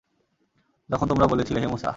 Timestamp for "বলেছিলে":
1.27-1.57